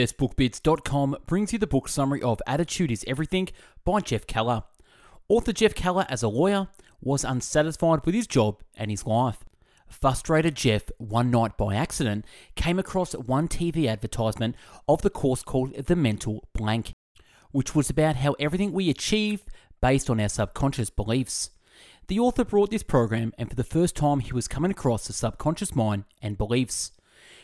BestBookBits.com 0.00 1.14
brings 1.26 1.52
you 1.52 1.58
the 1.58 1.66
book 1.66 1.86
summary 1.86 2.22
of 2.22 2.40
Attitude 2.46 2.90
is 2.90 3.04
Everything 3.06 3.50
by 3.84 4.00
Jeff 4.00 4.26
Keller. 4.26 4.62
Author 5.28 5.52
Jeff 5.52 5.74
Keller, 5.74 6.06
as 6.08 6.22
a 6.22 6.28
lawyer, 6.28 6.68
was 7.02 7.22
unsatisfied 7.22 8.06
with 8.06 8.14
his 8.14 8.26
job 8.26 8.62
and 8.74 8.90
his 8.90 9.04
life. 9.04 9.44
Frustrated 9.90 10.54
Jeff, 10.54 10.84
one 10.96 11.30
night 11.30 11.58
by 11.58 11.74
accident, 11.74 12.24
came 12.56 12.78
across 12.78 13.12
one 13.12 13.46
TV 13.46 13.88
advertisement 13.88 14.56
of 14.88 15.02
the 15.02 15.10
course 15.10 15.42
called 15.42 15.74
The 15.74 15.96
Mental 15.96 16.48
Blank, 16.54 16.94
which 17.50 17.74
was 17.74 17.90
about 17.90 18.16
how 18.16 18.34
everything 18.40 18.72
we 18.72 18.88
achieve 18.88 19.44
based 19.82 20.08
on 20.08 20.18
our 20.18 20.30
subconscious 20.30 20.88
beliefs. 20.88 21.50
The 22.08 22.20
author 22.20 22.46
brought 22.46 22.70
this 22.70 22.82
program, 22.82 23.34
and 23.36 23.50
for 23.50 23.54
the 23.54 23.64
first 23.64 23.96
time, 23.96 24.20
he 24.20 24.32
was 24.32 24.48
coming 24.48 24.70
across 24.70 25.06
the 25.06 25.12
subconscious 25.12 25.76
mind 25.76 26.04
and 26.22 26.38
beliefs. 26.38 26.92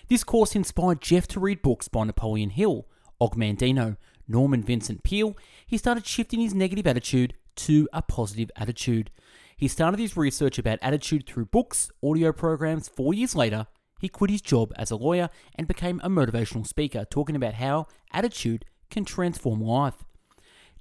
This 0.09 0.23
course 0.23 0.55
inspired 0.55 1.01
Jeff 1.01 1.27
to 1.29 1.41
read 1.41 1.63
books 1.63 1.89
by 1.89 2.05
Napoleon 2.05 2.51
Hill, 2.51 2.87
Og 3.21 3.35
Mandino, 3.35 3.97
Norman 4.29 4.63
Vincent 4.63 5.03
Peale. 5.03 5.37
He 5.67 5.77
started 5.77 6.07
shifting 6.07 6.41
his 6.41 6.55
negative 6.55 6.87
attitude 6.87 7.35
to 7.57 7.89
a 7.93 8.03
positive 8.03 8.51
attitude. 8.55 9.11
He 9.57 9.67
started 9.67 9.99
his 9.99 10.17
research 10.17 10.59
about 10.59 10.79
attitude 10.81 11.27
through 11.27 11.47
books, 11.47 11.91
audio 12.05 12.33
programs. 12.33 12.89
Four 12.89 13.15
years 13.15 13.35
later, 13.35 13.67
he 13.99 14.09
quit 14.09 14.31
his 14.31 14.43
job 14.43 14.73
as 14.77 14.93
a 14.93 14.97
lawyer 14.97 15.29
and 15.57 15.67
became 15.67 16.01
a 16.05 16.09
motivational 16.09 16.67
speaker, 16.67 17.05
talking 17.05 17.35
about 17.35 17.55
how 17.55 17.89
attitude 18.13 18.65
can 18.91 19.05
transform 19.05 19.61
life. 19.61 20.05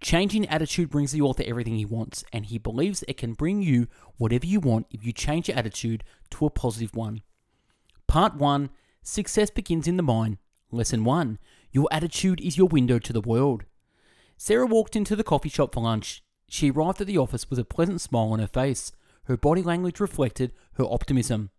Changing 0.01 0.47
attitude 0.49 0.91
brings 0.91 1.13
the 1.13 1.21
author 1.21 1.43
everything 1.47 1.77
he 1.77 1.85
wants, 1.85 2.23
and 2.31 2.45
he 2.45 2.59
believes 2.59 3.03
it 3.07 3.17
can 3.17 3.33
bring 3.33 3.63
you 3.63 3.87
whatever 4.17 4.45
you 4.45 4.59
want 4.59 4.85
if 4.91 5.03
you 5.03 5.11
change 5.11 5.47
your 5.47 5.57
attitude 5.57 6.03
to 6.29 6.45
a 6.45 6.51
positive 6.51 6.93
one. 6.93 7.23
Part 8.07 8.35
1 8.35 8.69
Success 9.07 9.51
begins 9.51 9.87
in 9.87 9.97
the 9.97 10.03
mind. 10.03 10.39
Lesson 10.71 11.03
1 11.03 11.37
Your 11.71 11.87
attitude 11.91 12.41
is 12.41 12.57
your 12.57 12.67
window 12.67 12.97
to 12.97 13.13
the 13.13 13.21
world. 13.21 13.63
Sarah 14.35 14.65
walked 14.65 14.95
into 14.95 15.15
the 15.15 15.23
coffee 15.23 15.47
shop 15.47 15.75
for 15.75 15.83
lunch. 15.83 16.23
She 16.49 16.71
arrived 16.71 16.99
at 16.99 17.05
the 17.05 17.19
office 17.19 17.47
with 17.47 17.59
a 17.59 17.63
pleasant 17.63 18.01
smile 18.01 18.31
on 18.31 18.39
her 18.39 18.47
face. 18.47 18.91
Her 19.25 19.37
body 19.37 19.61
language 19.61 19.99
reflected 19.99 20.53
her 20.73 20.85
optimism. 20.85 21.51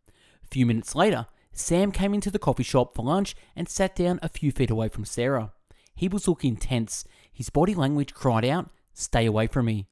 A 0.42 0.48
few 0.48 0.66
minutes 0.66 0.97
later, 0.97 1.27
Sam 1.53 1.92
came 1.92 2.14
into 2.14 2.33
the 2.33 2.41
coffee 2.41 2.64
shop 2.64 2.97
for 2.97 3.05
lunch 3.05 3.36
and 3.55 3.69
sat 3.69 3.94
down 3.94 4.19
a 4.22 4.28
few 4.28 4.50
feet 4.50 4.70
away 4.70 4.88
from 4.88 5.05
Sarah. 5.05 5.53
He 5.94 6.08
was 6.08 6.27
looking 6.27 6.56
tense. 6.56 7.05
His 7.33 7.48
body 7.48 7.77
language 7.77 8.12
cried 8.12 8.44
out, 8.44 8.70
Stay 8.92 9.25
away 9.25 9.47
from 9.47 9.66
me. 9.66 9.86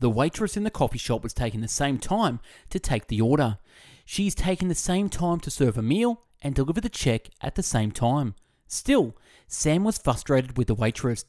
The 0.00 0.10
waitress 0.10 0.56
in 0.56 0.64
the 0.64 0.70
coffee 0.70 0.98
shop 0.98 1.22
was 1.22 1.32
taking 1.32 1.60
the 1.60 1.68
same 1.68 1.98
time 1.98 2.40
to 2.70 2.80
take 2.80 3.06
the 3.06 3.20
order. 3.20 3.58
She's 4.04 4.34
taking 4.34 4.66
the 4.66 4.74
same 4.74 5.08
time 5.08 5.38
to 5.38 5.52
serve 5.52 5.78
a 5.78 5.82
meal 5.82 6.24
and 6.44 6.54
deliver 6.54 6.80
the 6.80 6.88
check 6.88 7.30
at 7.40 7.56
the 7.56 7.62
same 7.62 7.90
time. 7.90 8.34
Still, 8.68 9.16
Sam 9.48 9.82
was 9.82 9.98
frustrated 9.98 10.56
with 10.56 10.68
the 10.68 10.74
waitress. 10.74 11.24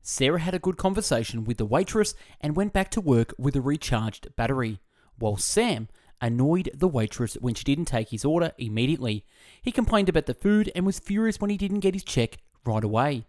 Sarah 0.00 0.40
had 0.40 0.54
a 0.54 0.58
good 0.58 0.78
conversation 0.78 1.44
with 1.44 1.58
the 1.58 1.66
waitress 1.66 2.14
and 2.40 2.56
went 2.56 2.72
back 2.72 2.90
to 2.92 3.00
work 3.00 3.34
with 3.36 3.56
a 3.56 3.60
recharged 3.60 4.34
battery, 4.36 4.80
while 5.18 5.36
Sam 5.36 5.88
annoyed 6.20 6.70
the 6.74 6.88
waitress 6.88 7.34
when 7.34 7.54
she 7.54 7.64
didn't 7.64 7.84
take 7.86 8.08
his 8.10 8.24
order 8.24 8.52
immediately. 8.58 9.24
He 9.60 9.72
complained 9.72 10.08
about 10.08 10.26
the 10.26 10.34
food 10.34 10.70
and 10.74 10.86
was 10.86 10.98
furious 10.98 11.40
when 11.40 11.50
he 11.50 11.56
didn't 11.56 11.80
get 11.80 11.94
his 11.94 12.04
check 12.04 12.38
right 12.64 12.82
away. 12.82 13.26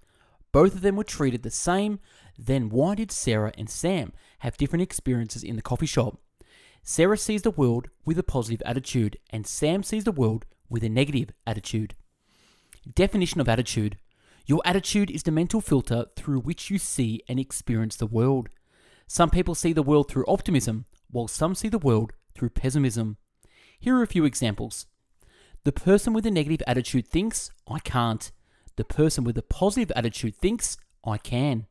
Both 0.52 0.74
of 0.74 0.82
them 0.82 0.96
were 0.96 1.04
treated 1.04 1.44
the 1.44 1.52
same, 1.52 2.00
then 2.38 2.70
why 2.70 2.96
did 2.96 3.12
Sarah 3.12 3.52
and 3.58 3.70
Sam 3.70 4.14
have 4.40 4.58
different 4.58 4.84
experiences 4.84 5.44
in 5.44 5.56
the 5.56 5.62
coffee 5.62 5.86
shop? 5.86 6.20
Sarah 6.82 7.18
sees 7.18 7.42
the 7.42 7.52
world 7.52 7.90
with 8.06 8.18
a 8.18 8.24
positive 8.24 8.62
attitude, 8.66 9.18
and 9.30 9.46
Sam 9.46 9.84
sees 9.84 10.06
the 10.06 10.12
world 10.12 10.46
with 10.70 10.84
a 10.84 10.90
negative 10.90 11.32
attitude. 11.46 11.96
Definition 12.94 13.42
of 13.42 13.50
attitude 13.50 13.98
Your 14.46 14.62
attitude 14.66 15.12
is 15.12 15.24
the 15.24 15.32
mental 15.32 15.62
filter 15.62 16.06
through 16.16 16.42
which 16.42 16.70
you 16.70 16.78
see 16.78 17.22
and 17.28 17.40
experience 17.40 17.96
the 17.96 18.06
world. 18.06 18.50
Some 19.08 19.30
people 19.30 19.56
see 19.56 19.74
the 19.74 19.84
world 19.84 20.10
through 20.10 20.26
optimism, 20.28 20.86
while 21.10 21.28
some 21.28 21.56
see 21.56 21.70
the 21.70 21.78
world 21.78 22.14
through 22.36 22.50
pessimism. 22.50 23.18
Here 23.80 23.96
are 23.96 24.04
a 24.04 24.08
few 24.08 24.26
examples. 24.26 24.86
The 25.64 25.72
person 25.72 26.14
with 26.14 26.26
a 26.26 26.32
negative 26.32 26.64
attitude 26.68 27.08
thinks, 27.08 27.52
I 27.68 27.80
can't. 27.80 28.32
The 28.76 28.86
person 28.86 29.24
with 29.24 29.38
a 29.38 29.42
positive 29.42 29.92
attitude 29.96 30.36
thinks, 30.36 30.78
I 31.06 31.18
can. 31.18 31.68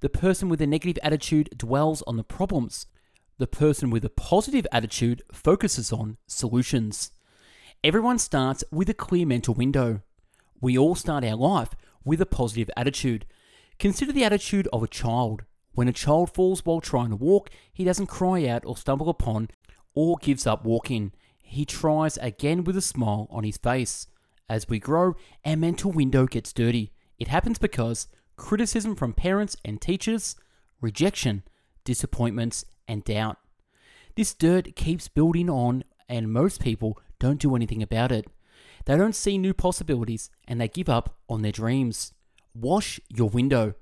The 0.00 0.08
person 0.08 0.48
with 0.48 0.60
a 0.60 0.66
negative 0.66 0.98
attitude 1.02 1.50
dwells 1.56 2.02
on 2.02 2.16
the 2.16 2.24
problems. 2.24 2.86
The 3.38 3.46
person 3.46 3.90
with 3.90 4.04
a 4.04 4.10
positive 4.10 4.66
attitude 4.70 5.22
focuses 5.32 5.92
on 5.92 6.18
solutions. 6.26 7.10
Everyone 7.84 8.18
starts 8.18 8.64
with 8.70 8.88
a 8.88 8.94
clear 8.94 9.26
mental 9.26 9.52
window. 9.52 10.00
We 10.58 10.78
all 10.78 10.94
start 10.94 11.22
our 11.22 11.36
life 11.36 11.74
with 12.02 12.18
a 12.22 12.24
positive 12.24 12.70
attitude. 12.78 13.26
Consider 13.78 14.10
the 14.10 14.24
attitude 14.24 14.66
of 14.72 14.82
a 14.82 14.88
child. 14.88 15.42
When 15.74 15.86
a 15.86 15.92
child 15.92 16.32
falls 16.32 16.64
while 16.64 16.80
trying 16.80 17.10
to 17.10 17.16
walk, 17.16 17.50
he 17.74 17.84
doesn't 17.84 18.06
cry 18.06 18.46
out 18.46 18.64
or 18.64 18.78
stumble 18.78 19.10
upon 19.10 19.50
or 19.94 20.16
gives 20.16 20.46
up 20.46 20.64
walking. 20.64 21.12
He 21.42 21.66
tries 21.66 22.16
again 22.16 22.64
with 22.64 22.78
a 22.78 22.80
smile 22.80 23.28
on 23.30 23.44
his 23.44 23.58
face. 23.58 24.06
As 24.48 24.66
we 24.66 24.78
grow, 24.78 25.14
our 25.44 25.54
mental 25.54 25.92
window 25.92 26.26
gets 26.26 26.54
dirty. 26.54 26.90
It 27.18 27.28
happens 27.28 27.58
because 27.58 28.08
criticism 28.36 28.96
from 28.96 29.12
parents 29.12 29.58
and 29.62 29.78
teachers, 29.78 30.36
rejection, 30.80 31.42
disappointments, 31.84 32.64
and 32.88 33.04
doubt. 33.04 33.36
This 34.16 34.32
dirt 34.32 34.74
keeps 34.74 35.06
building 35.08 35.50
on, 35.50 35.84
and 36.08 36.32
most 36.32 36.62
people 36.62 36.98
don't 37.18 37.40
do 37.40 37.54
anything 37.56 37.82
about 37.82 38.12
it. 38.12 38.26
They 38.84 38.96
don't 38.96 39.14
see 39.14 39.38
new 39.38 39.54
possibilities 39.54 40.30
and 40.46 40.60
they 40.60 40.68
give 40.68 40.88
up 40.88 41.16
on 41.28 41.42
their 41.42 41.52
dreams. 41.52 42.12
Wash 42.54 43.00
your 43.08 43.28
window. 43.28 43.74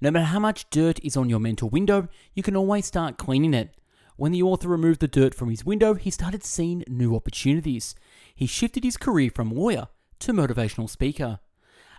No 0.00 0.10
matter 0.10 0.26
how 0.26 0.38
much 0.38 0.68
dirt 0.70 0.98
is 1.02 1.16
on 1.16 1.30
your 1.30 1.40
mental 1.40 1.68
window, 1.68 2.08
you 2.34 2.42
can 2.42 2.56
always 2.56 2.86
start 2.86 3.18
cleaning 3.18 3.54
it. 3.54 3.74
When 4.16 4.32
the 4.32 4.42
author 4.42 4.68
removed 4.68 5.00
the 5.00 5.08
dirt 5.08 5.34
from 5.34 5.50
his 5.50 5.64
window, 5.64 5.94
he 5.94 6.10
started 6.10 6.42
seeing 6.42 6.84
new 6.88 7.14
opportunities. 7.14 7.94
He 8.34 8.46
shifted 8.46 8.82
his 8.82 8.96
career 8.96 9.30
from 9.34 9.50
lawyer 9.50 9.88
to 10.20 10.32
motivational 10.32 10.88
speaker. 10.88 11.40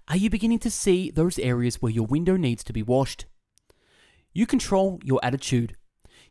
Are 0.08 0.18
you 0.18 0.30
beginning 0.30 0.59
to 0.59 0.72
see 0.72 1.12
those 1.12 1.38
areas 1.38 1.81
where 1.81 1.92
your 1.92 2.06
window 2.06 2.38
needs 2.38 2.64
to 2.64 2.74
be 2.74 2.81
washed? 2.81 3.25
You 4.34 4.48
control 4.48 5.00
your 5.04 5.19
attitude. 5.22 5.75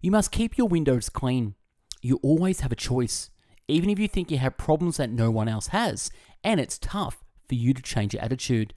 You 0.01 0.11
must 0.11 0.33
keep 0.33 0.59
your 0.59 0.69
windows 0.69 1.09
clean. 1.09 1.55
You 2.03 2.19
always 2.23 2.61
have 2.61 2.73
a 2.73 2.77
choice 2.77 3.31
even 3.69 3.91
if 3.91 3.99
you 3.99 4.09
think 4.09 4.31
you 4.31 4.39
have 4.39 4.57
problems 4.57 4.97
that 4.97 5.11
no 5.11 5.31
one 5.31 5.49
else 5.49 5.69
has, 5.69 6.11
and 6.45 6.61
it's 6.61 6.79
tough 6.79 7.25
for 7.49 7.55
you 7.55 7.75
to 7.75 7.83
change 7.83 8.15
your 8.15 8.23
attitude. 8.23 8.75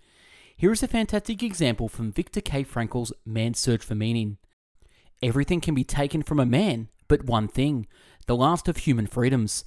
Here 0.56 0.72
is 0.72 0.84
a 0.84 0.88
fantastic 0.88 1.42
example 1.44 1.88
from 1.88 2.12
Viktor 2.12 2.42
K. 2.42 2.64
Frankl's 2.64 3.14
Man's 3.26 3.60
Search 3.60 3.84
for 3.84 3.96
Meaning. 3.96 4.38
Everything 5.22 5.62
can 5.62 5.76
be 5.76 5.84
taken 5.84 6.22
from 6.22 6.40
a 6.40 6.46
man, 6.46 6.90
but 7.08 7.26
one 7.26 7.48
thing 7.48 7.88
the 8.28 8.36
last 8.36 8.68
of 8.68 8.78
human 8.78 9.08
freedoms 9.08 9.64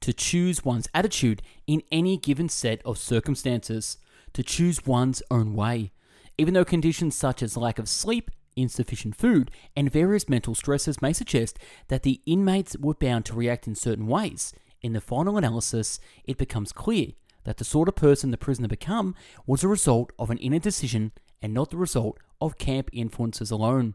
to 0.00 0.12
choose 0.12 0.64
one's 0.64 0.88
attitude 0.92 1.40
in 1.66 1.82
any 1.90 2.18
given 2.18 2.48
set 2.48 2.82
of 2.84 2.98
circumstances, 2.98 3.96
to 4.34 4.42
choose 4.42 4.84
one's 4.84 5.22
own 5.30 5.54
way. 5.54 5.92
Even 6.36 6.52
though 6.52 6.64
conditions 6.64 7.16
such 7.16 7.42
as 7.42 7.56
lack 7.56 7.78
of 7.78 7.88
sleep, 7.88 8.30
insufficient 8.56 9.16
food, 9.16 9.50
and 9.76 9.90
various 9.90 10.28
mental 10.28 10.54
stresses 10.54 11.02
may 11.02 11.12
suggest 11.12 11.58
that 11.88 12.02
the 12.02 12.20
inmates 12.26 12.76
were 12.78 12.94
bound 12.94 13.24
to 13.26 13.34
react 13.34 13.66
in 13.66 13.74
certain 13.74 14.06
ways. 14.06 14.52
In 14.82 14.92
the 14.92 15.00
final 15.00 15.38
analysis, 15.38 15.98
it 16.24 16.38
becomes 16.38 16.72
clear 16.72 17.12
that 17.44 17.58
the 17.58 17.64
sort 17.64 17.88
of 17.88 17.96
person 17.96 18.30
the 18.30 18.36
prisoner 18.36 18.68
became 18.68 19.14
was 19.46 19.62
a 19.62 19.68
result 19.68 20.12
of 20.18 20.30
an 20.30 20.38
inner 20.38 20.58
decision 20.58 21.12
and 21.40 21.52
not 21.52 21.70
the 21.70 21.76
result 21.76 22.18
of 22.40 22.58
camp 22.58 22.88
influences 22.92 23.50
alone. 23.50 23.94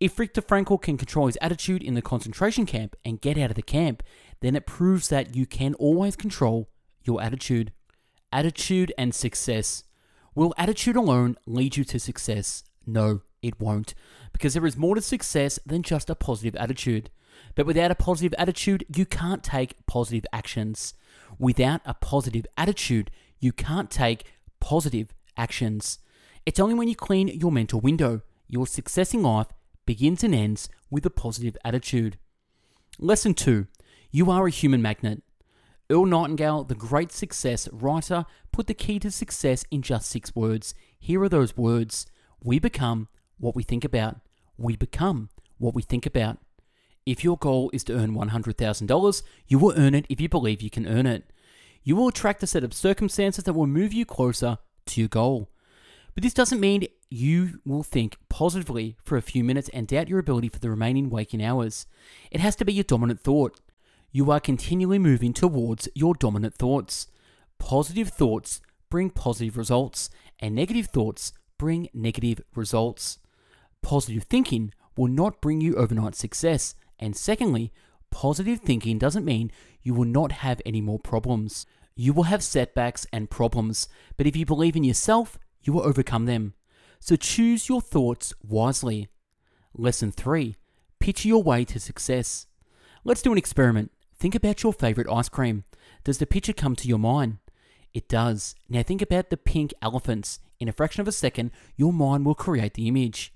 If 0.00 0.16
Viktor 0.16 0.42
Frankl 0.42 0.80
can 0.80 0.96
control 0.96 1.26
his 1.26 1.38
attitude 1.40 1.82
in 1.82 1.94
the 1.94 2.02
concentration 2.02 2.66
camp 2.66 2.96
and 3.04 3.20
get 3.20 3.38
out 3.38 3.50
of 3.50 3.56
the 3.56 3.62
camp, 3.62 4.02
then 4.40 4.56
it 4.56 4.66
proves 4.66 5.08
that 5.08 5.36
you 5.36 5.46
can 5.46 5.74
always 5.74 6.16
control 6.16 6.68
your 7.04 7.22
attitude. 7.22 7.72
Attitude 8.32 8.92
and 8.98 9.14
success. 9.14 9.84
Will 10.34 10.52
attitude 10.58 10.96
alone 10.96 11.36
lead 11.46 11.76
you 11.76 11.84
to 11.84 12.00
success? 12.00 12.64
No, 12.84 13.22
it 13.44 13.60
won't, 13.60 13.94
because 14.32 14.54
there 14.54 14.66
is 14.66 14.76
more 14.76 14.94
to 14.94 15.00
success 15.00 15.58
than 15.66 15.82
just 15.82 16.10
a 16.10 16.14
positive 16.14 16.56
attitude. 16.56 17.10
But 17.54 17.66
without 17.66 17.90
a 17.90 17.94
positive 17.96 18.34
attitude, 18.38 18.84
you 18.94 19.06
can't 19.06 19.42
take 19.42 19.86
positive 19.86 20.24
actions. 20.32 20.94
Without 21.38 21.80
a 21.84 21.94
positive 21.94 22.46
attitude, 22.56 23.10
you 23.40 23.52
can't 23.52 23.90
take 23.90 24.24
positive 24.60 25.08
actions. 25.36 25.98
It's 26.46 26.60
only 26.60 26.74
when 26.74 26.88
you 26.88 26.96
clean 26.96 27.28
your 27.28 27.52
mental 27.52 27.80
window, 27.80 28.22
your 28.48 28.66
success 28.66 29.14
in 29.14 29.22
life 29.22 29.48
begins 29.86 30.24
and 30.24 30.34
ends 30.34 30.68
with 30.90 31.04
a 31.06 31.10
positive 31.10 31.56
attitude. 31.64 32.18
Lesson 32.98 33.34
2 33.34 33.66
You 34.10 34.30
are 34.30 34.46
a 34.46 34.50
human 34.50 34.80
magnet. 34.82 35.22
Earl 35.90 36.06
Nightingale, 36.06 36.64
the 36.64 36.74
great 36.74 37.12
success 37.12 37.68
writer, 37.70 38.24
put 38.52 38.66
the 38.66 38.74
key 38.74 38.98
to 39.00 39.10
success 39.10 39.64
in 39.70 39.82
just 39.82 40.08
six 40.08 40.34
words. 40.34 40.74
Here 40.98 41.22
are 41.22 41.28
those 41.28 41.56
words 41.56 42.06
We 42.42 42.58
become 42.58 43.08
what 43.44 43.54
we 43.54 43.62
think 43.62 43.84
about. 43.84 44.16
We 44.56 44.74
become 44.76 45.28
what 45.58 45.74
we 45.74 45.82
think 45.82 46.06
about. 46.06 46.38
If 47.06 47.22
your 47.22 47.36
goal 47.36 47.70
is 47.74 47.84
to 47.84 47.94
earn 47.94 48.14
$100,000, 48.14 49.22
you 49.46 49.58
will 49.58 49.74
earn 49.76 49.94
it 49.94 50.06
if 50.08 50.20
you 50.20 50.28
believe 50.28 50.62
you 50.62 50.70
can 50.70 50.88
earn 50.88 51.06
it. 51.06 51.24
You 51.82 51.94
will 51.96 52.08
attract 52.08 52.42
a 52.42 52.46
set 52.46 52.64
of 52.64 52.72
circumstances 52.72 53.44
that 53.44 53.52
will 53.52 53.66
move 53.66 53.92
you 53.92 54.06
closer 54.06 54.56
to 54.86 55.00
your 55.00 55.08
goal. 55.08 55.50
But 56.14 56.22
this 56.22 56.32
doesn't 56.32 56.60
mean 56.60 56.86
you 57.10 57.60
will 57.66 57.82
think 57.82 58.16
positively 58.30 58.96
for 59.04 59.18
a 59.18 59.22
few 59.22 59.44
minutes 59.44 59.68
and 59.74 59.86
doubt 59.86 60.08
your 60.08 60.18
ability 60.18 60.48
for 60.48 60.60
the 60.60 60.70
remaining 60.70 61.10
waking 61.10 61.44
hours. 61.44 61.86
It 62.30 62.40
has 62.40 62.56
to 62.56 62.64
be 62.64 62.72
your 62.72 62.84
dominant 62.84 63.20
thought. 63.20 63.60
You 64.12 64.30
are 64.30 64.40
continually 64.40 64.98
moving 64.98 65.34
towards 65.34 65.88
your 65.94 66.14
dominant 66.14 66.54
thoughts. 66.54 67.08
Positive 67.58 68.08
thoughts 68.08 68.60
bring 68.88 69.10
positive 69.10 69.58
results, 69.58 70.08
and 70.38 70.54
negative 70.54 70.86
thoughts 70.86 71.32
bring 71.58 71.88
negative 71.92 72.40
results. 72.54 73.18
Positive 73.84 74.24
thinking 74.24 74.72
will 74.96 75.08
not 75.08 75.42
bring 75.42 75.60
you 75.60 75.76
overnight 75.76 76.14
success, 76.14 76.74
and 76.98 77.14
secondly, 77.14 77.70
positive 78.10 78.60
thinking 78.60 78.98
doesn't 78.98 79.26
mean 79.26 79.52
you 79.82 79.92
will 79.92 80.06
not 80.06 80.32
have 80.32 80.62
any 80.64 80.80
more 80.80 80.98
problems. 80.98 81.66
You 81.94 82.14
will 82.14 82.22
have 82.24 82.42
setbacks 82.42 83.06
and 83.12 83.28
problems, 83.28 83.86
but 84.16 84.26
if 84.26 84.36
you 84.36 84.46
believe 84.46 84.74
in 84.74 84.84
yourself, 84.84 85.38
you 85.62 85.74
will 85.74 85.82
overcome 85.82 86.24
them. 86.24 86.54
So 86.98 87.14
choose 87.14 87.68
your 87.68 87.82
thoughts 87.82 88.32
wisely. 88.42 89.08
Lesson 89.74 90.10
3 90.12 90.56
Picture 90.98 91.28
your 91.28 91.42
way 91.42 91.66
to 91.66 91.78
success. 91.78 92.46
Let's 93.04 93.20
do 93.20 93.32
an 93.32 93.38
experiment. 93.38 93.92
Think 94.18 94.34
about 94.34 94.62
your 94.62 94.72
favorite 94.72 95.10
ice 95.12 95.28
cream. 95.28 95.64
Does 96.04 96.16
the 96.16 96.26
picture 96.26 96.54
come 96.54 96.74
to 96.76 96.88
your 96.88 96.98
mind? 96.98 97.36
It 97.92 98.08
does. 98.08 98.54
Now 98.66 98.82
think 98.82 99.02
about 99.02 99.28
the 99.28 99.36
pink 99.36 99.74
elephants. 99.82 100.40
In 100.58 100.70
a 100.70 100.72
fraction 100.72 101.02
of 101.02 101.08
a 101.08 101.12
second, 101.12 101.50
your 101.76 101.92
mind 101.92 102.24
will 102.24 102.34
create 102.34 102.72
the 102.72 102.88
image. 102.88 103.34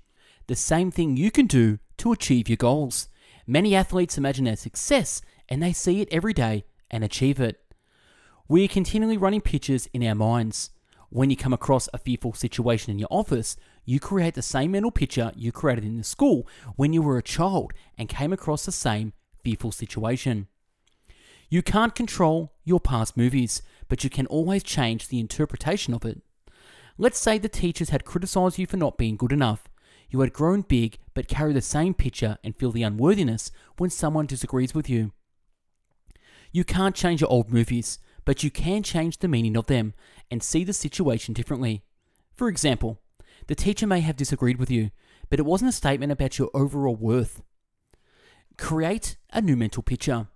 The 0.49 0.55
same 0.55 0.89
thing 0.89 1.15
you 1.15 1.29
can 1.29 1.45
do 1.45 1.77
to 1.97 2.11
achieve 2.11 2.49
your 2.49 2.57
goals. 2.57 3.07
Many 3.45 3.75
athletes 3.75 4.17
imagine 4.17 4.45
their 4.45 4.55
success 4.55 5.21
and 5.47 5.61
they 5.61 5.73
see 5.73 6.01
it 6.01 6.09
every 6.11 6.33
day 6.33 6.65
and 6.89 7.03
achieve 7.03 7.39
it. 7.39 7.61
We 8.47 8.65
are 8.65 8.67
continually 8.67 9.15
running 9.15 9.41
pictures 9.41 9.87
in 9.93 10.03
our 10.03 10.15
minds. 10.15 10.71
When 11.09 11.29
you 11.29 11.37
come 11.37 11.53
across 11.53 11.87
a 11.93 11.99
fearful 11.99 12.33
situation 12.33 12.89
in 12.89 12.97
your 12.97 13.09
office, 13.11 13.57
you 13.85 13.99
create 13.99 14.33
the 14.33 14.41
same 14.41 14.71
mental 14.71 14.89
picture 14.89 15.31
you 15.35 15.51
created 15.51 15.85
in 15.85 15.97
the 15.97 16.03
school 16.03 16.47
when 16.75 16.93
you 16.93 17.03
were 17.03 17.19
a 17.19 17.23
child 17.23 17.71
and 17.95 18.09
came 18.09 18.33
across 18.33 18.65
the 18.65 18.71
same 18.71 19.13
fearful 19.43 19.71
situation. 19.71 20.47
You 21.47 21.61
can't 21.61 21.93
control 21.93 22.53
your 22.63 22.79
past 22.79 23.15
movies, 23.15 23.61
but 23.87 24.03
you 24.03 24.09
can 24.09 24.25
always 24.25 24.63
change 24.63 25.09
the 25.09 25.19
interpretation 25.19 25.93
of 25.93 26.05
it. 26.05 26.23
Let's 26.97 27.19
say 27.19 27.37
the 27.37 27.49
teachers 27.49 27.89
had 27.89 28.03
criticized 28.03 28.57
you 28.57 28.65
for 28.65 28.77
not 28.77 28.97
being 28.97 29.15
good 29.15 29.31
enough. 29.31 29.68
You 30.09 30.21
had 30.21 30.33
grown 30.33 30.61
big, 30.61 30.97
but 31.13 31.27
carry 31.27 31.53
the 31.53 31.61
same 31.61 31.93
picture 31.93 32.37
and 32.43 32.55
feel 32.55 32.71
the 32.71 32.83
unworthiness 32.83 33.51
when 33.77 33.89
someone 33.89 34.25
disagrees 34.25 34.73
with 34.73 34.89
you. 34.89 35.11
You 36.51 36.63
can't 36.63 36.95
change 36.95 37.21
your 37.21 37.29
old 37.29 37.51
movies, 37.51 37.99
but 38.25 38.43
you 38.43 38.49
can 38.49 38.81
change 38.81 39.19
the 39.19 39.27
meaning 39.27 39.55
of 39.55 39.67
them 39.67 39.93
and 40.31 40.41
see 40.41 40.63
the 40.63 40.73
situation 40.73 41.33
differently. 41.33 41.83
For 42.35 42.47
example, 42.47 42.99
the 43.47 43.55
teacher 43.55 43.85
may 43.85 43.99
have 43.99 44.15
disagreed 44.15 44.57
with 44.57 44.71
you, 44.71 44.89
but 45.29 45.39
it 45.39 45.45
wasn't 45.45 45.69
a 45.69 45.73
statement 45.73 46.11
about 46.11 46.39
your 46.39 46.49
overall 46.53 46.95
worth. 46.95 47.41
Create 48.57 49.17
a 49.31 49.41
new 49.41 49.55
mental 49.55 49.83
picture. 49.83 50.27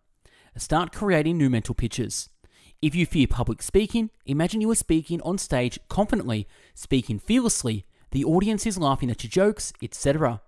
Start 0.55 0.91
creating 0.91 1.37
new 1.37 1.49
mental 1.49 1.73
pictures. 1.73 2.29
If 2.81 2.93
you 2.93 3.05
fear 3.05 3.27
public 3.27 3.61
speaking, 3.61 4.11
imagine 4.25 4.61
you 4.61 4.69
are 4.69 4.75
speaking 4.75 5.21
on 5.21 5.37
stage 5.37 5.79
confidently, 5.87 6.47
speaking 6.75 7.17
fearlessly, 7.17 7.85
the 8.13 8.23
audience 8.23 8.67
is 8.67 8.77
laughing 8.77 9.09
at 9.09 9.23
your 9.23 9.29
jokes, 9.29 9.73
etc. 9.81 10.39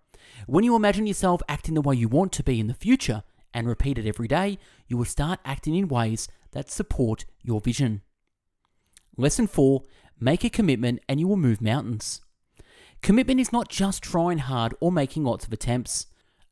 When 0.46 0.64
you 0.64 0.76
imagine 0.76 1.08
yourself 1.08 1.42
acting 1.50 1.74
the 1.74 1.82
way 1.82 1.96
you 1.96 2.08
want 2.08 2.32
to 2.34 2.44
be 2.44 2.60
in 2.60 2.68
the 2.68 2.76
future 2.76 3.24
and 3.56 3.68
repeat 3.68 3.98
it 3.98 4.08
every 4.08 4.28
day, 4.28 4.60
you 4.88 4.98
will 4.98 5.06
start 5.06 5.40
acting 5.44 5.74
in 5.74 5.88
ways 5.88 6.28
that 6.52 6.70
support 6.70 7.26
your 7.42 7.60
vision. 7.60 8.04
Lesson 9.18 9.48
4 9.48 9.82
Make 10.20 10.44
a 10.44 10.50
commitment 10.50 11.02
and 11.10 11.20
you 11.20 11.28
will 11.28 11.38
move 11.38 11.60
mountains. 11.60 12.22
Commitment 13.02 13.40
is 13.40 13.52
not 13.52 13.68
just 13.68 14.04
trying 14.04 14.38
hard 14.38 14.76
or 14.80 14.92
making 14.92 15.24
lots 15.24 15.48
of 15.48 15.52
attempts. 15.52 16.06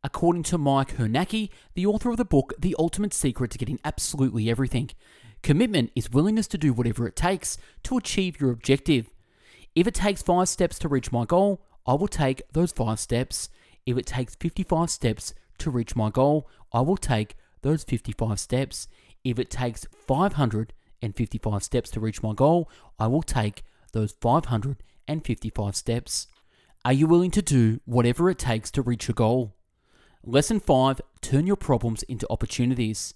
According 0.04 0.44
to 0.44 0.58
Mike 0.58 0.98
Hernacki, 0.98 1.50
the 1.76 1.86
author 1.86 2.10
of 2.10 2.18
the 2.18 2.26
book 2.26 2.54
The 2.58 2.76
Ultimate 2.80 3.14
Secret 3.14 3.52
to 3.52 3.60
Getting 3.60 3.80
Absolutely 3.86 4.50
Everything, 4.50 4.90
Commitment 5.44 5.92
is 5.94 6.10
willingness 6.10 6.48
to 6.48 6.58
do 6.58 6.72
whatever 6.72 7.06
it 7.06 7.18
takes 7.18 7.58
to 7.84 7.98
achieve 7.98 8.40
your 8.40 8.50
objective. 8.50 9.10
If 9.76 9.88
it 9.88 9.96
takes 9.96 10.22
five 10.22 10.50
steps 10.50 10.78
to 10.80 10.88
reach 10.88 11.12
my 11.12 11.26
goal, 11.26 11.62
I 11.86 11.96
will 11.96 12.08
take 12.08 12.42
those 12.52 12.72
five 12.72 13.00
steps. 13.00 13.50
If 13.86 13.98
it 13.98 14.06
takes 14.06 14.36
55 14.36 14.90
steps 14.90 15.34
to 15.60 15.72
reach 15.72 15.96
my 15.96 16.10
goal, 16.10 16.48
I 16.72 16.82
will 16.82 16.98
take 16.98 17.36
those 17.62 17.84
55 17.84 18.40
steps. 18.40 18.88
If 19.24 19.40
it 19.40 19.50
takes 19.50 19.86
555 20.08 21.64
steps 21.64 21.90
to 21.92 22.00
reach 22.00 22.22
my 22.22 22.34
goal, 22.34 22.70
I 23.00 23.08
will 23.08 23.24
take 23.24 23.64
those 23.94 24.14
555 24.22 25.76
steps. 25.76 26.28
Are 26.86 26.94
you 26.94 27.08
willing 27.08 27.32
to 27.32 27.42
do 27.42 27.80
whatever 27.86 28.30
it 28.30 28.38
takes 28.38 28.70
to 28.72 28.82
reach 28.82 29.08
your 29.08 29.16
goal? 29.16 29.56
Lesson 30.24 30.60
5 30.60 31.02
Turn 31.22 31.48
your 31.48 31.56
problems 31.56 32.04
into 32.04 32.28
opportunities. 32.30 33.14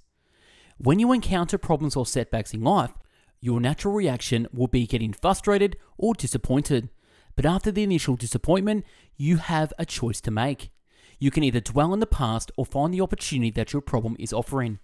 When 0.77 0.99
you 0.99 1.11
encounter 1.11 1.57
problems 1.57 1.95
or 1.95 2.05
setbacks 2.05 2.53
in 2.53 2.63
life, 2.63 2.93
your 3.39 3.59
natural 3.59 3.93
reaction 3.93 4.47
will 4.51 4.67
be 4.67 4.87
getting 4.87 5.13
frustrated 5.13 5.77
or 5.97 6.13
disappointed. 6.13 6.89
But 7.35 7.45
after 7.45 7.71
the 7.71 7.83
initial 7.83 8.15
disappointment, 8.15 8.85
you 9.15 9.37
have 9.37 9.73
a 9.77 9.85
choice 9.85 10.19
to 10.21 10.31
make. 10.31 10.71
You 11.19 11.31
can 11.31 11.43
either 11.43 11.59
dwell 11.59 11.93
in 11.93 11.99
the 11.99 12.07
past 12.07 12.51
or 12.57 12.65
find 12.65 12.93
the 12.93 13.01
opportunity 13.01 13.51
that 13.51 13.73
your 13.73 13.81
problem 13.81 14.15
is 14.19 14.33
offering. 14.33 14.79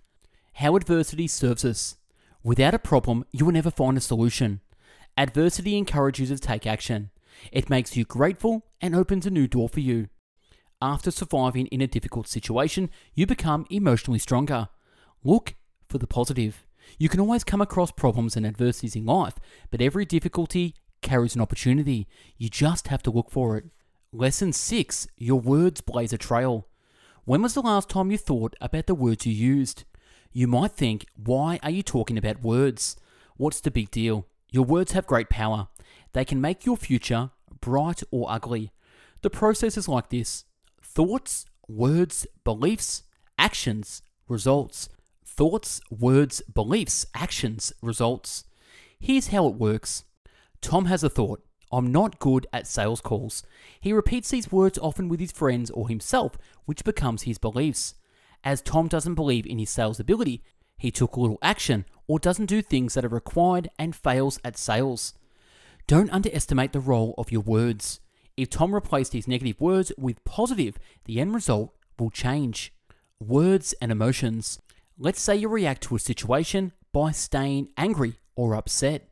How 0.53 0.75
adversity 0.75 1.27
serves 1.27 1.65
us. 1.65 1.95
Without 2.44 2.73
a 2.73 2.79
problem, 2.79 3.25
you 3.31 3.45
will 3.45 3.53
never 3.53 3.71
find 3.71 3.97
a 3.97 4.01
solution. 4.01 4.61
Adversity 5.17 5.77
encourages 5.77 6.29
you 6.29 6.35
to 6.35 6.41
take 6.41 6.67
action. 6.67 7.11
It 7.51 7.69
makes 7.69 7.95
you 7.95 8.06
grateful 8.06 8.65
and 8.81 8.95
opens 8.95 9.25
a 9.25 9.31
new 9.31 9.47
door 9.47 9.69
for 9.69 9.79
you. 9.79 10.09
After 10.81 11.11
surviving 11.11 11.67
in 11.67 11.81
a 11.81 11.88
difficult 11.88 12.27
situation, 12.27 12.89
you 13.13 13.25
become 13.25 13.65
emotionally 13.69 14.19
stronger. 14.19 14.69
Look 15.23 15.56
for 15.88 15.97
the 15.97 16.07
positive. 16.07 16.65
You 16.97 17.09
can 17.09 17.19
always 17.19 17.44
come 17.44 17.62
across 17.62 17.91
problems 17.91 18.35
and 18.35 18.45
adversities 18.45 18.95
in 18.95 19.06
life, 19.06 19.35
but 19.71 19.81
every 19.81 20.06
difficulty 20.06 20.75
carries 21.01 21.35
an 21.35 21.41
opportunity. 21.41 22.07
You 22.38 22.50
just 22.50 22.88
have 22.88 23.03
to 23.03 23.12
look 23.12 23.30
for 23.30 23.57
it. 23.57 23.65
Lesson 24.12 24.53
6 24.53 25.07
Your 25.18 25.39
words 25.39 25.81
blaze 25.81 26.13
a 26.13 26.18
trail. 26.18 26.68
When 27.25 27.41
was 27.41 27.53
the 27.53 27.62
last 27.62 27.89
time 27.89 28.12
you 28.12 28.18
thought 28.18 28.56
about 28.59 28.88
the 28.88 28.95
words 28.95 29.25
you 29.25 29.33
used? 29.33 29.85
You 30.31 30.47
might 30.47 30.71
think, 30.71 31.06
why 31.15 31.59
are 31.63 31.69
you 31.69 31.83
talking 31.83 32.18
about 32.18 32.41
words? 32.41 32.97
What's 33.38 33.62
the 33.62 33.71
big 33.71 33.91
deal? 33.91 34.27
Your 34.51 34.65
words 34.65 34.91
have 34.91 35.07
great 35.07 35.30
power. 35.30 35.68
They 36.13 36.25
can 36.25 36.41
make 36.41 36.65
your 36.65 36.77
future 36.77 37.31
bright 37.62 38.03
or 38.12 38.30
ugly. 38.30 38.71
The 39.21 39.30
process 39.30 39.78
is 39.78 39.87
like 39.87 40.09
this 40.09 40.45
thoughts, 40.81 41.45
words, 41.68 42.28
beliefs, 42.44 43.04
actions, 43.37 44.02
results 44.28 44.90
thoughts, 45.35 45.81
words, 45.90 46.42
beliefs, 46.42 47.06
actions, 47.13 47.73
results. 47.81 48.45
Here's 48.99 49.28
how 49.28 49.47
it 49.47 49.56
works 49.56 50.06
Tom 50.61 50.85
has 50.85 51.04
a 51.04 51.09
thought. 51.09 51.44
I'm 51.71 51.92
not 51.92 52.19
good 52.19 52.45
at 52.54 52.68
sales 52.68 53.02
calls. 53.02 53.44
He 53.81 53.94
repeats 53.94 54.30
these 54.30 54.52
words 54.52 54.78
often 54.78 55.09
with 55.09 55.19
his 55.19 55.31
friends 55.31 55.71
or 55.71 55.90
himself, 55.90 56.37
which 56.66 56.83
becomes 56.83 57.23
his 57.23 57.40
beliefs. 57.40 57.95
As 58.44 58.61
Tom 58.61 58.87
doesn't 58.87 59.16
believe 59.16 59.47
in 59.47 59.57
his 59.57 59.71
sales 59.71 59.99
ability, 59.99 60.44
he 60.78 60.92
took 60.92 61.18
little 61.18 61.40
action 61.42 61.85
or 62.07 62.19
doesn't 62.19 62.45
do 62.45 62.61
things 62.61 62.94
that 62.94 63.06
are 63.06 63.09
required 63.09 63.69
and 63.80 63.95
fails 63.95 64.40
at 64.44 64.57
sales. 64.57 65.13
Don't 65.87 66.11
underestimate 66.11 66.73
the 66.73 66.80
role 66.80 67.16
of 67.18 67.31
your 67.31 67.42
words. 67.42 67.99
If 68.37 68.49
Tom 68.49 68.73
replaced 68.73 69.13
his 69.13 69.28
negative 69.28 69.59
words 69.59 69.92
with 69.97 70.23
positive, 70.25 70.78
the 71.06 71.19
end 71.19 71.33
result 71.33 71.73
will 71.97 72.09
change. 72.11 72.73
Words 73.19 73.73
and 73.81 73.92
emotions. 73.92 74.59
Let's 74.97 75.19
say 75.19 75.35
you 75.35 75.50
react 75.50 75.81
to 75.83 75.95
a 75.95 76.00
situation 76.00 76.71
by 76.92 77.12
staying 77.12 77.69
angry 77.78 78.19
or 78.35 78.54
upset. 78.54 79.12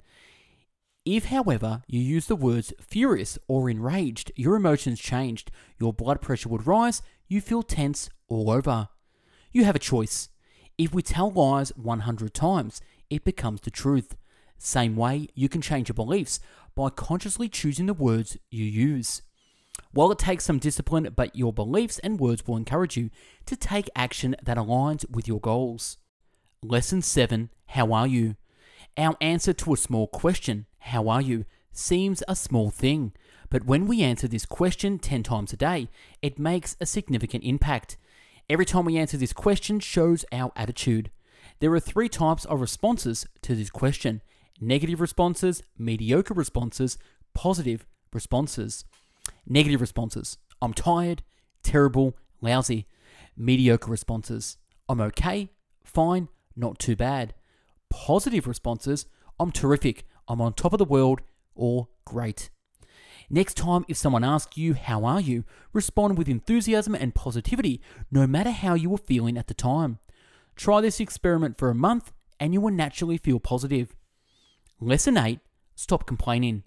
If, 1.06 1.26
however, 1.26 1.82
you 1.88 2.00
use 2.00 2.28
the 2.28 2.36
words 2.36 2.72
furious 2.80 3.40
or 3.48 3.68
enraged, 3.68 4.32
your 4.36 4.56
emotions 4.56 5.00
changed, 5.00 5.50
your 5.80 5.92
blood 5.92 6.22
pressure 6.22 6.50
would 6.50 6.68
rise, 6.68 7.02
you 7.28 7.42
feel 7.42 7.64
tense 7.64 8.12
all 8.28 8.52
over. 8.52 8.90
You 9.52 9.64
have 9.64 9.76
a 9.76 9.80
choice. 9.80 10.30
If 10.78 10.94
we 10.94 11.02
tell 11.02 11.32
lies 11.32 11.76
100 11.76 12.32
times, 12.32 12.80
it 13.10 13.24
becomes 13.24 13.62
the 13.62 13.72
truth. 13.72 14.16
Same 14.60 14.96
way, 14.96 15.30
you 15.34 15.50
can 15.50 15.62
change 15.62 15.90
your 15.90 15.96
beliefs 15.96 16.40
by 16.76 16.90
consciously 16.92 17.50
choosing 17.50 17.88
the 17.88 17.96
words 17.96 18.38
you 18.52 18.66
use. 18.66 19.24
While 19.94 20.12
it 20.12 20.20
takes 20.20 20.46
some 20.46 20.60
discipline, 20.60 21.10
but 21.16 21.36
your 21.36 21.52
beliefs 21.52 22.00
and 22.00 22.20
words 22.20 22.48
will 22.48 22.56
encourage 22.56 22.96
you 22.96 23.10
to 23.46 23.58
take 23.58 23.90
action 23.96 24.36
that 24.42 24.58
aligns 24.58 25.10
with 25.10 25.28
your 25.28 25.40
goals. 25.40 25.98
Lesson 26.64 27.02
7 27.02 27.50
How 27.68 27.92
are 27.92 28.08
you? 28.08 28.36
Our 28.98 29.18
answer 29.20 29.54
to 29.54 29.74
a 29.74 29.78
small 29.78 30.08
question, 30.08 30.66
How 30.80 31.10
are 31.10 31.22
you? 31.22 31.46
seems 31.74 32.24
a 32.28 32.36
small 32.36 32.70
thing, 32.70 33.14
but 33.50 33.66
when 33.66 33.88
we 33.88 34.02
answer 34.02 34.28
this 34.28 34.46
question 34.46 35.00
10 35.00 35.24
times 35.24 35.54
a 35.54 35.58
day, 35.58 35.90
it 36.22 36.40
makes 36.40 36.76
a 36.80 36.86
significant 36.86 37.44
impact. 37.44 37.98
Every 38.50 38.66
time 38.66 38.86
we 38.86 38.98
answer 38.98 39.18
this 39.18 39.34
question 39.34 39.80
shows 39.80 40.26
our 40.32 40.52
attitude. 40.56 41.12
There 41.60 41.72
are 41.74 41.80
three 41.80 42.10
types 42.10 42.46
of 42.46 42.62
responses 42.62 43.26
to 43.42 43.56
this 43.56 43.70
question 43.70 44.22
negative 44.60 45.02
responses, 45.02 45.64
mediocre 45.78 46.34
responses, 46.34 46.98
positive 47.34 47.86
responses. 48.14 48.86
Negative 49.48 49.82
responses 49.82 50.38
I'm 50.62 50.74
tired, 50.74 51.24
terrible, 51.64 52.16
lousy. 52.42 52.88
Mediocre 53.36 53.90
responses 53.90 54.58
I'm 54.88 55.02
okay, 55.02 55.50
fine, 55.84 56.28
not 56.56 56.80
too 56.80 56.96
bad. 56.96 57.34
Positive 57.90 58.48
responses 58.48 59.06
I'm 59.40 59.52
terrific, 59.52 60.06
I'm 60.28 60.42
on 60.42 60.54
top 60.54 60.74
of 60.74 60.80
the 60.80 60.86
world, 60.86 61.22
or 61.56 61.88
great. 62.06 62.50
Next 63.30 63.56
time, 63.56 63.86
if 63.88 63.96
someone 63.96 64.24
asks 64.26 64.58
you, 64.58 64.74
How 64.74 65.06
are 65.06 65.22
you? 65.22 65.46
respond 65.72 66.18
with 66.18 66.28
enthusiasm 66.28 66.94
and 66.94 67.16
positivity, 67.16 67.82
no 68.12 68.28
matter 68.28 68.52
how 68.52 68.74
you 68.74 68.90
were 68.90 68.98
feeling 68.98 69.38
at 69.38 69.48
the 69.48 69.54
time. 69.54 70.00
Try 70.56 70.82
this 70.82 71.00
experiment 71.00 71.58
for 71.58 71.70
a 71.70 71.76
month, 71.76 72.12
and 72.40 72.54
you 72.54 72.60
will 72.60 72.74
naturally 72.74 73.18
feel 73.18 73.40
positive. 73.40 73.96
Lesson 74.80 75.18
8 75.18 75.40
Stop 75.76 76.06
complaining. 76.06 76.64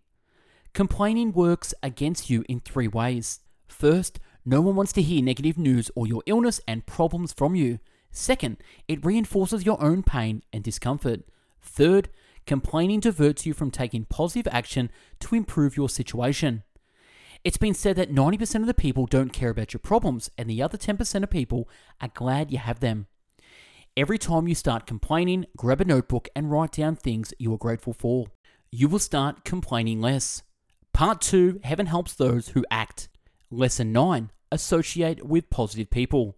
Complaining 0.74 1.30
works 1.30 1.72
against 1.84 2.28
you 2.28 2.44
in 2.48 2.58
three 2.58 2.88
ways. 2.88 3.38
First, 3.68 4.18
no 4.44 4.60
one 4.60 4.74
wants 4.74 4.92
to 4.94 5.02
hear 5.02 5.22
negative 5.22 5.56
news 5.56 5.88
or 5.94 6.04
your 6.04 6.24
illness 6.26 6.60
and 6.66 6.84
problems 6.84 7.32
from 7.32 7.54
you. 7.54 7.78
Second, 8.10 8.56
it 8.88 9.04
reinforces 9.04 9.64
your 9.64 9.80
own 9.80 10.02
pain 10.02 10.42
and 10.52 10.64
discomfort. 10.64 11.22
Third, 11.62 12.08
complaining 12.44 12.98
diverts 12.98 13.46
you 13.46 13.54
from 13.54 13.70
taking 13.70 14.04
positive 14.04 14.52
action 14.52 14.90
to 15.20 15.36
improve 15.36 15.76
your 15.76 15.88
situation. 15.88 16.64
It's 17.44 17.56
been 17.56 17.74
said 17.74 17.94
that 17.94 18.12
90% 18.12 18.56
of 18.56 18.66
the 18.66 18.74
people 18.74 19.06
don't 19.06 19.32
care 19.32 19.50
about 19.50 19.72
your 19.72 19.80
problems, 19.80 20.28
and 20.36 20.50
the 20.50 20.60
other 20.60 20.76
10% 20.76 21.22
of 21.22 21.30
people 21.30 21.68
are 22.00 22.10
glad 22.12 22.50
you 22.50 22.58
have 22.58 22.80
them. 22.80 23.06
Every 23.96 24.18
time 24.18 24.48
you 24.48 24.56
start 24.56 24.88
complaining, 24.88 25.46
grab 25.56 25.80
a 25.80 25.84
notebook 25.84 26.28
and 26.34 26.50
write 26.50 26.72
down 26.72 26.96
things 26.96 27.32
you 27.38 27.54
are 27.54 27.58
grateful 27.58 27.92
for. 27.92 28.26
You 28.72 28.88
will 28.88 28.98
start 28.98 29.44
complaining 29.44 30.00
less. 30.00 30.42
Part 30.94 31.20
2 31.22 31.58
Heaven 31.64 31.86
helps 31.86 32.14
those 32.14 32.50
who 32.50 32.64
act. 32.70 33.08
Lesson 33.50 33.90
9 33.90 34.30
Associate 34.52 35.26
with 35.26 35.50
positive 35.50 35.90
people. 35.90 36.36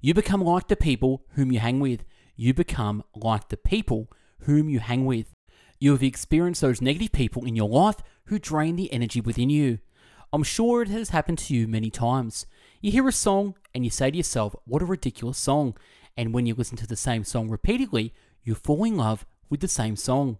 You 0.00 0.12
become 0.12 0.42
like 0.42 0.66
the 0.66 0.74
people 0.74 1.24
whom 1.34 1.52
you 1.52 1.60
hang 1.60 1.78
with. 1.78 2.02
You 2.34 2.52
become 2.52 3.04
like 3.14 3.48
the 3.48 3.56
people 3.56 4.10
whom 4.40 4.68
you 4.68 4.80
hang 4.80 5.06
with. 5.06 5.32
You 5.78 5.92
have 5.92 6.02
experienced 6.02 6.62
those 6.62 6.82
negative 6.82 7.12
people 7.12 7.44
in 7.44 7.54
your 7.54 7.68
life 7.68 8.02
who 8.24 8.40
drain 8.40 8.74
the 8.74 8.92
energy 8.92 9.20
within 9.20 9.50
you. 9.50 9.78
I'm 10.32 10.42
sure 10.42 10.82
it 10.82 10.88
has 10.88 11.10
happened 11.10 11.38
to 11.38 11.54
you 11.54 11.68
many 11.68 11.88
times. 11.88 12.44
You 12.80 12.90
hear 12.90 13.06
a 13.06 13.12
song 13.12 13.54
and 13.72 13.84
you 13.84 13.90
say 13.90 14.10
to 14.10 14.16
yourself, 14.16 14.56
What 14.64 14.82
a 14.82 14.84
ridiculous 14.84 15.38
song. 15.38 15.76
And 16.16 16.34
when 16.34 16.46
you 16.46 16.56
listen 16.56 16.76
to 16.78 16.88
the 16.88 16.96
same 16.96 17.22
song 17.22 17.48
repeatedly, 17.48 18.12
you 18.42 18.56
fall 18.56 18.82
in 18.82 18.96
love 18.96 19.24
with 19.48 19.60
the 19.60 19.68
same 19.68 19.94
song. 19.94 20.38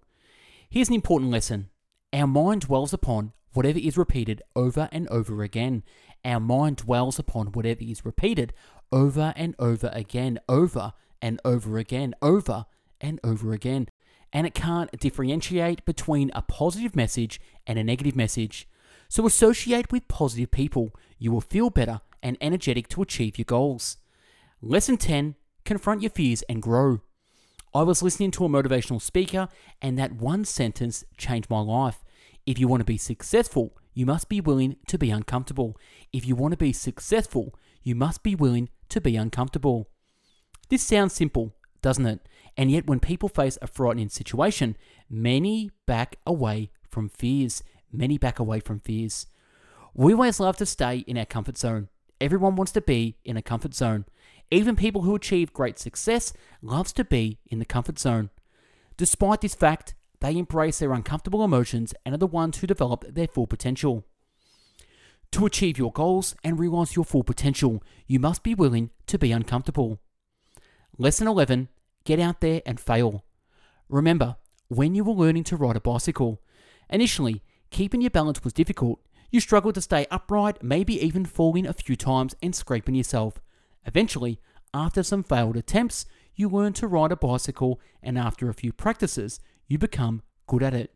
Here's 0.69 0.89
an 0.89 0.97
important 0.97 1.31
lesson 1.31 1.71
our 2.13 2.27
mind 2.27 2.63
dwells 2.63 2.93
upon 2.93 3.35
whatever 3.53 3.79
is 3.79 3.97
repeated 3.97 4.43
over 4.55 4.89
and 4.93 5.09
over 5.09 5.43
again. 5.43 5.83
Our 6.25 6.41
mind 6.41 6.77
dwells 6.77 7.19
upon 7.19 7.49
whatever 7.49 7.83
is 7.83 8.05
repeated 8.05 8.53
over 8.91 9.33
and 9.37 9.55
over 9.59 9.91
again, 9.93 10.39
over 10.49 10.93
and 11.21 11.41
over 11.45 11.79
again, 11.79 12.15
over 12.21 12.67
and 13.01 13.21
over 13.25 13.53
again. 13.53 13.89
And 14.33 14.47
it 14.47 14.55
can't 14.55 14.91
differentiate 14.99 15.85
between 15.85 16.31
a 16.35 16.43
positive 16.43 16.97
message 16.97 17.41
and 17.67 17.79
a 17.79 17.85
negative 17.85 18.17
message. 18.17 18.69
So 19.09 19.27
associate 19.27 19.93
with 19.93 20.09
positive 20.09 20.51
people. 20.51 20.91
You 21.19 21.33
will 21.33 21.41
feel 21.41 21.71
better 21.71 22.01
and 22.23 22.39
energetic 22.41 22.89
to 22.89 23.03
achieve 23.03 23.39
your 23.39 23.45
goals. 23.45 23.99
Lesson 24.63 24.97
10 24.97 25.35
confront 25.65 26.03
your 26.03 26.11
fears, 26.11 26.43
and 26.49 26.63
grow. 26.63 27.01
I 27.75 27.83
was 27.83 28.03
listening 28.03 28.31
to 28.33 28.45
a 28.45 28.49
motivational 28.49 29.01
speaker, 29.01 29.49
and 29.81 29.99
that 29.99 30.13
one 30.13 30.45
sentence 30.45 31.05
changed 31.17 31.49
my 31.49 31.61
life. 31.61 32.02
If 32.47 32.59
you 32.59 32.69
want 32.69 32.81
to 32.81 32.85
be 32.85 32.99
successful, 32.99 33.77
you 33.95 34.07
must 34.07 34.29
be 34.29 34.41
willing 34.41 34.77
to 34.89 34.99
be 34.99 35.11
uncomfortable. 35.11 35.77
If 36.13 36.27
you 36.27 36.35
want 36.35 36.53
to 36.53 36.59
be 36.59 36.73
successful, 36.73 37.55
you 37.83 37.95
must 37.95 38.23
be 38.23 38.35
willing 38.35 38.69
to 38.89 39.01
be 39.01 39.17
uncomfortable. 39.17 39.89
This 40.69 40.83
sounds 40.83 41.13
simple, 41.13 41.55
doesn't 41.83 42.07
it? 42.07 42.21
And 42.57 42.71
yet, 42.71 42.87
when 42.87 43.01
people 43.01 43.29
face 43.29 43.59
a 43.63 43.67
frightening 43.67 44.09
situation, 44.09 44.77
many 45.09 45.71
back 45.87 46.17
away 46.27 46.71
from 46.91 47.09
fears. 47.09 47.63
Many 47.93 48.19
back 48.19 48.39
away 48.39 48.61
from 48.61 48.81
fears. 48.81 49.27
We 49.95 50.15
always 50.15 50.41
love 50.41 50.57
to 50.57 50.67
stay 50.67 50.99
in 51.07 51.19
our 51.19 51.27
comfort 51.27 51.59
zone. 51.59 51.89
Everyone 52.21 52.57
wants 52.57 52.73
to 52.73 52.81
be 52.81 53.17
in 53.25 53.37
a 53.37 53.43
comfort 53.43 53.75
zone. 53.75 54.07
Even 54.51 54.77
people 54.77 55.03
who 55.03 55.15
achieve 55.15 55.53
great 55.53 55.79
success 55.79 56.33
loves 56.63 56.93
to 56.95 57.05
be 57.05 57.39
in 57.47 57.59
the 57.59 57.65
comfort 57.65 57.99
zone. 57.99 58.31
Despite 58.97 59.41
this 59.41 59.55
fact, 59.55 59.95
they 60.23 60.39
embrace 60.39 60.79
their 60.79 60.93
uncomfortable 60.93 61.45
emotions 61.45 61.93
and 62.07 62.15
are 62.15 62.19
the 62.19 62.27
ones 62.29 62.59
who 62.59 62.67
develop 62.69 63.05
their 63.09 63.27
full 63.27 63.49
potential. 63.49 64.05
To 65.33 65.47
achieve 65.47 65.79
your 65.79 65.91
goals 65.91 66.37
and 66.45 66.61
realize 66.61 66.95
your 66.95 67.05
full 67.05 67.25
potential, 67.25 67.83
you 68.07 68.21
must 68.21 68.45
be 68.45 68.55
willing 68.55 68.91
to 69.09 69.19
be 69.19 69.33
uncomfortable. 69.33 69.99
Lesson 70.97 71.27
11 71.27 71.69
Get 72.05 72.21
out 72.21 72.41
there 72.41 72.63
and 72.65 72.79
fail. 72.79 73.25
Remember, 73.89 74.37
when 74.69 74.95
you 74.95 75.03
were 75.03 75.13
learning 75.13 75.45
to 75.45 75.57
ride 75.57 75.77
a 75.77 75.81
bicycle, 75.81 76.41
initially, 76.89 77.43
keeping 77.71 78.01
your 78.01 78.11
balance 78.11 78.45
was 78.45 78.53
difficult. 78.53 79.01
You 79.31 79.41
struggled 79.41 79.75
to 79.75 79.81
stay 79.81 80.07
upright, 80.11 80.63
maybe 80.63 81.05
even 81.05 81.25
falling 81.25 81.67
a 81.67 81.73
few 81.73 81.97
times 81.97 82.37
and 82.41 82.55
scraping 82.55 82.95
yourself. 82.95 83.41
Eventually, 83.87 84.39
after 84.73 85.03
some 85.03 85.25
failed 85.25 85.57
attempts, 85.57 86.07
you 86.35 86.49
learned 86.49 86.77
to 86.77 86.87
ride 86.87 87.13
a 87.13 87.17
bicycle, 87.17 87.81
and 88.03 88.19
after 88.19 88.49
a 88.49 88.55
few 88.55 88.73
practices, 88.73 89.41
you 89.73 89.79
become 89.79 90.21
good 90.47 90.63
at 90.63 90.75
it. 90.75 90.93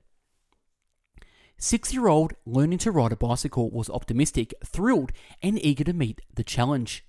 Six 1.56 1.94
year 1.94 2.08
old 2.08 2.34
learning 2.44 2.78
to 2.80 2.90
ride 2.90 3.12
a 3.12 3.16
bicycle 3.16 3.70
was 3.70 3.88
optimistic, 3.88 4.52
thrilled, 4.62 5.12
and 5.42 5.58
eager 5.64 5.84
to 5.84 5.94
meet 5.94 6.20
the 6.34 6.44
challenge. 6.44 7.02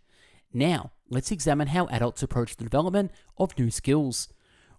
Now, 0.54 0.92
let's 1.10 1.30
examine 1.30 1.68
how 1.68 1.88
adults 1.88 2.24
approach 2.24 2.56
the 2.56 2.64
development 2.64 3.12
of 3.38 3.60
new 3.60 3.70
skills. 3.70 4.30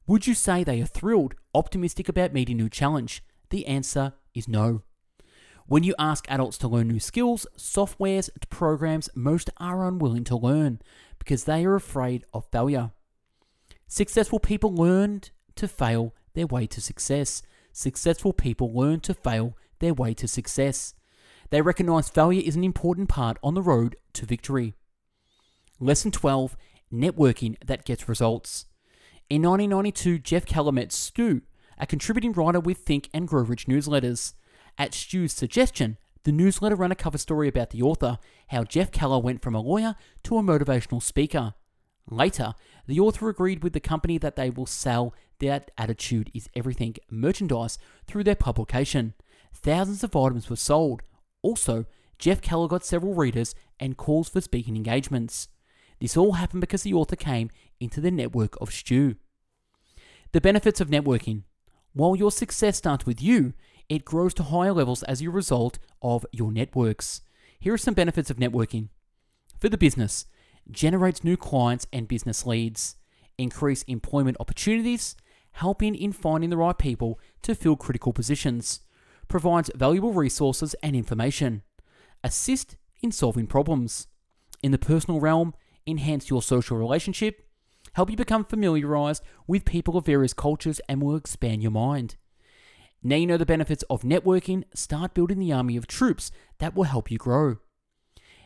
Would 0.07 0.27
you 0.27 0.33
say 0.33 0.65
they 0.65 0.81
are 0.81 0.87
thrilled, 0.87 1.35
optimistic 1.55 2.09
about 2.09 2.33
meeting 2.33 2.57
new 2.57 2.71
challenge? 2.71 3.23
The 3.51 3.67
answer 3.67 4.15
is 4.33 4.49
no. 4.49 4.81
When 5.67 5.85
you 5.85 5.95
ask 5.99 6.25
adults 6.31 6.57
to 6.59 6.69
learn 6.69 6.89
new 6.89 7.01
skills, 7.01 7.47
softwares, 7.59 8.31
programs, 8.49 9.11
most 9.15 9.51
are 9.59 9.87
unwilling 9.87 10.25
to 10.25 10.37
learn 10.37 10.81
because 11.19 11.45
they 11.45 11.67
are 11.67 11.75
afraid 11.75 12.25
of 12.33 12.47
failure. 12.51 12.93
Successful 13.87 14.41
people 14.41 14.75
learned 14.75 15.31
to 15.57 15.69
fail 15.69 16.15
their 16.39 16.47
way 16.47 16.69
to 16.69 16.81
success. 16.81 17.43
Successful 17.73 18.33
people 18.33 18.73
learn 18.73 19.01
to 19.01 19.13
fail 19.13 19.57
their 19.81 19.93
way 19.93 20.15
to 20.15 20.29
success. 20.29 20.95
They 21.51 21.61
recognize 21.61 22.09
failure 22.09 22.43
is 22.45 22.55
an 22.55 22.63
important 22.63 23.09
part 23.09 23.39
on 23.43 23.55
the 23.55 23.63
road 23.63 23.97
to 24.13 24.25
victory. 24.25 24.75
Lesson 25.81 26.13
12 26.13 26.57
Networking 26.93 27.57
that 27.67 27.85
gets 27.85 28.09
results. 28.09 28.67
In 29.29 29.43
1992, 29.43 30.19
Jeff 30.21 30.47
Keller 30.47 30.73
met 30.73 30.93
Stu, 30.93 31.43
a 31.77 31.87
contributing 31.87 32.33
writer 32.33 32.61
with 32.61 32.79
Think 32.79 33.11
and 33.13 33.27
Grow 33.29 33.43
Rich 33.43 33.67
newsletters. 33.67 34.35
At 34.79 34.95
Stu's 34.95 35.33
suggestion, 35.33 35.99
the 36.23 36.33
newsletter 36.33 36.77
ran 36.77 36.93
a 36.93 36.95
cover 36.95 37.19
story 37.19 37.49
about 37.49 37.71
the 37.71 37.83
author, 37.83 38.19
how 38.49 38.63
Jeff 38.63 38.91
Keller 38.93 39.19
went 39.19 39.43
from 39.43 39.55
a 39.55 39.61
lawyer 39.61 39.97
to 40.23 40.39
a 40.39 40.43
motivational 40.43 41.03
speaker. 41.03 41.55
Later, 42.11 42.55
the 42.87 43.01
author 43.01 43.29
agreed 43.29 43.63
with 43.63 43.73
the 43.73 43.81
company 43.81 44.19
that 44.19 44.37
they 44.37 44.51
will 44.51 44.67
sell 44.67 45.15
That 45.41 45.71
Attitude 45.79 46.31
is 46.35 46.49
Everything 46.57 46.97
merchandise 47.11 47.79
through 48.07 48.25
their 48.25 48.35
publication. 48.35 49.15
Thousands 49.55 50.03
of 50.03 50.17
items 50.17 50.51
were 50.51 50.57
sold. 50.57 51.03
Also, 51.43 51.87
Jeff 52.19 52.41
Keller 52.41 52.67
got 52.67 52.85
several 52.85 53.15
readers 53.15 53.55
and 53.79 53.97
calls 53.97 54.29
for 54.29 54.41
speaking 54.41 54.77
engagements. 54.77 55.49
This 56.01 56.17
all 56.17 56.33
happened 56.33 56.61
because 56.61 56.83
the 56.83 56.95
author 56.95 57.17
came 57.17 57.51
into 57.79 58.01
the 58.01 58.11
network 58.11 58.61
of 58.61 58.73
Stu. 58.73 59.17
The 60.33 60.41
benefits 60.41 60.81
of 60.81 60.89
networking. 60.89 61.45
While 61.93 62.17
your 62.17 62.33
success 62.33 62.77
starts 62.77 63.07
with 63.07 63.23
you, 63.23 63.55
it 63.89 64.05
grows 64.05 64.35
to 64.35 64.43
higher 64.43 64.73
levels 64.73 65.03
as 65.05 65.23
a 65.23 65.31
result 65.31 65.79
of 66.03 66.27
your 66.33 66.53
networks. 66.53 67.23
Here 67.59 67.73
are 67.73 67.79
some 67.79 67.95
benefits 67.95 68.31
of 68.31 68.37
networking. 68.37 68.89
For 69.61 69.69
the 69.69 69.79
business, 69.79 70.27
generates 70.71 71.25
new 71.25 71.37
clients 71.37 71.87
and 71.93 72.07
business 72.07 72.45
leads, 72.45 72.97
increase 73.39 73.83
employment 73.85 74.37
opportunities, 74.39 75.17
helping 75.59 75.97
in 75.97 76.13
finding 76.13 76.51
the 76.51 76.57
right 76.57 76.79
people 76.79 77.19
to 77.43 77.53
fill 77.53 77.75
critical 77.75 78.13
positions, 78.13 78.81
provides 79.27 79.71
valuable 79.75 80.13
resources 80.13 80.73
and 80.85 80.95
information, 80.95 81.63
assist 82.23 82.77
in 83.03 83.11
solving 83.11 83.47
problems. 83.47 84.07
In 84.63 84.71
the 84.71 84.79
personal 84.79 85.19
realm, 85.19 85.55
enhance 85.85 86.31
your 86.31 86.43
social 86.43 86.77
relationship, 86.77 87.45
help 87.95 88.09
you 88.09 88.17
become 88.17 88.45
familiarized 88.45 89.25
with 89.49 89.65
people 89.65 89.97
of 89.97 90.07
various 90.07 90.33
cultures 90.33 90.81
and 90.89 91.03
will 91.03 91.17
expand 91.17 91.61
your 91.61 91.73
mind. 91.73 92.15
Now 93.03 93.17
you 93.17 93.27
know 93.27 93.37
the 93.37 93.45
benefits 93.45 93.83
of 93.91 94.03
networking, 94.03 94.63
start 94.75 95.13
building 95.13 95.41
the 95.41 95.53
army 95.53 95.77
of 95.77 95.89
troops 95.89 96.31
that 96.59 96.77
will 96.77 96.85
help 96.85 97.11
you 97.11 97.19
grow. 97.19 97.57